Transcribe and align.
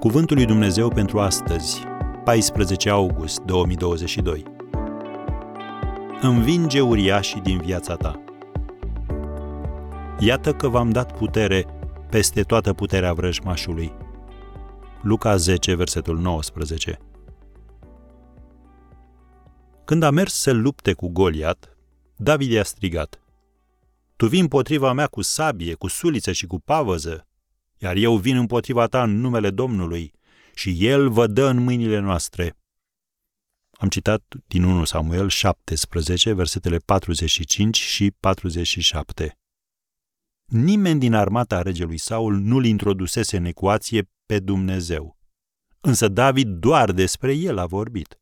Cuvântul 0.00 0.36
lui 0.36 0.46
Dumnezeu 0.46 0.88
pentru 0.88 1.20
astăzi, 1.20 1.82
14 2.24 2.90
august 2.90 3.40
2022. 3.40 4.42
Învinge 6.20 6.80
uriașii 6.80 7.40
din 7.40 7.58
viața 7.58 7.96
ta. 7.96 8.24
Iată 10.18 10.52
că 10.52 10.68
v-am 10.68 10.90
dat 10.90 11.16
putere 11.16 11.66
peste 12.10 12.42
toată 12.42 12.72
puterea 12.72 13.12
vrăjmașului. 13.12 13.92
Luca 15.02 15.36
10, 15.36 15.74
versetul 15.74 16.18
19. 16.18 16.98
Când 19.84 20.02
a 20.02 20.10
mers 20.10 20.34
să 20.34 20.52
lupte 20.52 20.92
cu 20.92 21.08
Goliat, 21.08 21.76
David 22.16 22.50
i-a 22.50 22.64
strigat. 22.64 23.20
Tu 24.16 24.26
vii 24.26 24.40
împotriva 24.40 24.92
mea 24.92 25.06
cu 25.06 25.22
sabie, 25.22 25.74
cu 25.74 25.88
suliță 25.88 26.32
și 26.32 26.46
cu 26.46 26.58
pavăză, 26.58 27.24
iar 27.82 27.96
eu 27.96 28.16
vin 28.16 28.36
împotriva 28.36 28.86
ta 28.86 29.02
în 29.02 29.20
numele 29.20 29.50
Domnului 29.50 30.12
și 30.54 30.86
El 30.86 31.10
vă 31.10 31.26
dă 31.26 31.46
în 31.46 31.62
mâinile 31.62 31.98
noastre. 31.98 32.56
Am 33.70 33.88
citat 33.88 34.22
din 34.46 34.64
1 34.64 34.84
Samuel 34.84 35.28
17, 35.28 36.32
versetele 36.32 36.76
45 36.76 37.78
și 37.78 38.10
47. 38.20 39.38
Nimeni 40.44 41.00
din 41.00 41.14
armata 41.14 41.62
regelui 41.62 41.98
Saul 41.98 42.34
nu-l 42.34 42.64
introdusese 42.64 43.36
în 43.36 43.44
ecuație 43.44 44.10
pe 44.26 44.38
Dumnezeu. 44.38 45.18
Însă 45.80 46.08
David 46.08 46.48
doar 46.48 46.92
despre 46.92 47.34
el 47.34 47.58
a 47.58 47.66
vorbit. 47.66 48.20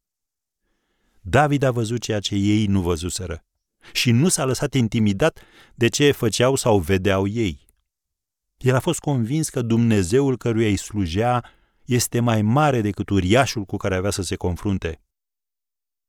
David 1.21 1.63
a 1.63 1.71
văzut 1.71 2.01
ceea 2.01 2.21
ce 2.21 2.35
ei 2.35 2.67
nu 2.67 2.83
văzuseră 2.83 3.45
și 3.93 4.11
nu 4.11 4.29
s-a 4.29 4.45
lăsat 4.45 4.75
intimidat 4.75 5.41
de 5.75 5.89
ce 5.89 6.11
făceau 6.11 6.55
sau 6.55 6.79
vedeau 6.79 7.27
ei. 7.27 7.68
El 8.59 8.75
a 8.75 8.81
fost 8.81 8.99
convins 9.01 9.49
că 9.49 9.63
Dumnezeul 9.63 10.37
căruia 10.37 10.69
îi 10.69 10.77
slujea 10.77 11.45
este 11.85 12.21
mai 12.21 12.43
mare 12.43 12.81
decât 12.81 13.09
uriașul 13.09 13.65
cu 13.65 13.77
care 13.77 13.95
avea 13.97 14.11
să 14.11 14.23
se 14.23 14.37
confrunte. 14.37 15.03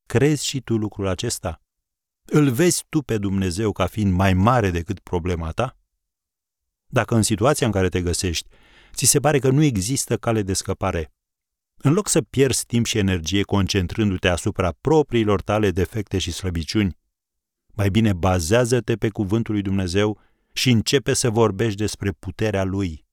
Crezi 0.06 0.46
și 0.46 0.62
tu 0.62 0.78
lucrul 0.78 1.08
acesta? 1.08 1.62
Îl 2.26 2.50
vezi 2.50 2.86
tu 2.90 3.02
pe 3.02 3.18
Dumnezeu 3.18 3.72
ca 3.72 3.86
fiind 3.86 4.14
mai 4.14 4.34
mare 4.34 4.70
decât 4.70 5.00
problema 5.00 5.52
ta? 5.52 5.78
Dacă 6.86 7.16
în 7.16 7.22
situația 7.22 7.66
în 7.66 7.72
care 7.72 7.90
te 7.90 8.02
găsești, 8.02 8.48
ți 8.94 9.06
se 9.06 9.20
pare 9.20 9.40
că 9.40 9.50
nu 9.50 9.64
există 9.64 10.18
cale 10.18 10.42
de 10.42 10.54
scăpare, 10.54 11.14
în 11.82 11.94
loc 11.94 12.08
să 12.08 12.22
pierzi 12.22 12.66
timp 12.66 12.86
și 12.86 12.98
energie 12.98 13.42
concentrându-te 13.42 14.28
asupra 14.28 14.72
propriilor 14.72 15.42
tale 15.42 15.72
defecte 15.72 16.18
și 16.18 16.32
slăbiciuni, 16.32 16.98
mai 17.68 17.90
bine 17.90 18.14
bazează-te 18.14 18.96
pe 18.96 19.10
cuvântul 19.10 19.54
lui 19.54 19.64
Dumnezeu 19.64 20.20
și 20.54 20.70
începe 20.70 21.14
să 21.14 21.30
vorbești 21.30 21.78
despre 21.78 22.12
puterea 22.12 22.64
lui. 22.64 23.06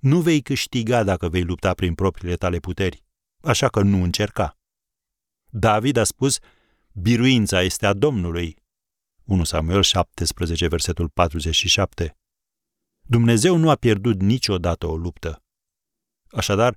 Nu 0.00 0.20
vei 0.20 0.42
câștiga 0.42 1.04
dacă 1.04 1.28
vei 1.28 1.42
lupta 1.42 1.74
prin 1.74 1.94
propriile 1.94 2.36
tale 2.36 2.58
puteri, 2.58 3.04
așa 3.42 3.68
că 3.68 3.82
nu 3.82 4.02
încerca. 4.02 4.58
David 5.48 5.96
a 5.96 6.04
spus, 6.04 6.38
biruința 6.92 7.62
este 7.62 7.86
a 7.86 7.92
Domnului. 7.92 8.56
1 9.24 9.44
Samuel 9.44 9.82
17, 9.82 10.68
versetul 10.68 11.08
47. 11.08 12.16
Dumnezeu 13.00 13.56
nu 13.56 13.70
a 13.70 13.74
pierdut 13.74 14.20
niciodată 14.20 14.86
o 14.86 14.96
luptă. 14.96 15.42
Așadar, 16.30 16.76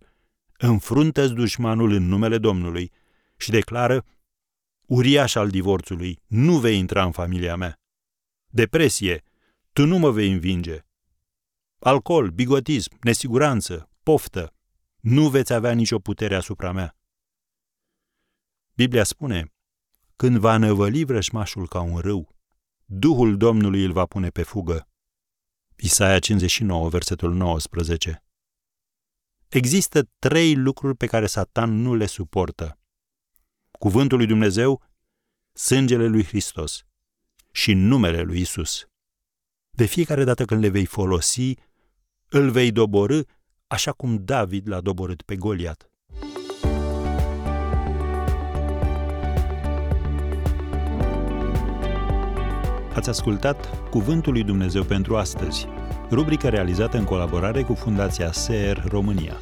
înfruntă-ți 0.58 1.33
dușmanul 1.33 1.91
în 1.91 2.03
numele 2.03 2.37
Domnului 2.37 2.91
și 3.37 3.49
declară, 3.49 4.05
uriaș 4.85 5.35
al 5.35 5.49
divorțului, 5.49 6.19
nu 6.27 6.59
vei 6.59 6.77
intra 6.77 7.03
în 7.03 7.11
familia 7.11 7.55
mea. 7.55 7.80
Depresie, 8.45 9.23
tu 9.73 9.85
nu 9.85 9.97
mă 9.97 10.11
vei 10.11 10.31
învinge. 10.31 10.79
Alcool, 11.79 12.29
bigotism, 12.29 12.97
nesiguranță, 13.02 13.89
poftă, 14.03 14.55
nu 14.99 15.30
veți 15.30 15.53
avea 15.53 15.71
nicio 15.71 15.99
putere 15.99 16.36
asupra 16.36 16.71
mea. 16.71 16.98
Biblia 18.73 19.03
spune, 19.03 19.53
când 20.15 20.37
va 20.37 20.58
năvăli 20.58 21.03
vrășmașul 21.03 21.67
ca 21.67 21.81
un 21.81 21.98
râu, 21.98 22.36
Duhul 22.86 23.37
Domnului 23.37 23.83
îl 23.83 23.92
va 23.92 24.05
pune 24.05 24.30
pe 24.30 24.43
fugă. 24.43 24.89
Isaia 25.75 26.19
59, 26.19 26.89
versetul 26.89 27.33
19. 27.33 28.23
Există 29.48 30.09
trei 30.19 30.55
lucruri 30.55 30.98
pe 30.98 31.05
care 31.05 31.25
Satan 31.25 31.81
nu 31.81 31.95
le 31.95 32.05
suportă. 32.05 32.80
Cuvântul 33.71 34.17
lui 34.17 34.27
Dumnezeu, 34.27 34.83
sângele 35.53 36.08
lui 36.08 36.23
Hristos 36.23 36.86
și 37.52 37.73
numele 37.73 38.21
lui 38.21 38.39
Isus. 38.39 38.87
De 39.76 39.86
fiecare 39.86 40.23
dată 40.23 40.45
când 40.45 40.61
le 40.61 40.70
vei 40.70 40.86
folosi, 40.86 41.54
îl 42.30 42.50
vei 42.50 42.72
doborâ 42.72 43.22
așa 43.67 43.92
cum 43.92 44.22
David 44.23 44.67
l-a 44.67 44.82
doborât 44.82 45.22
pe 45.22 45.36
Goliat. 45.36 45.89
Ați 52.94 53.10
ascultat 53.10 53.89
Cuvântul 53.89 54.34
lui 54.34 54.44
Dumnezeu 54.44 54.84
pentru 54.84 55.17
astăzi, 55.17 55.67
rubrica 56.11 56.50
realizată 56.50 56.98
în 56.98 57.04
colaborare 57.04 57.61
cu 57.61 57.73
Fundația 57.73 58.32
SER 58.32 58.84
România. 58.88 59.40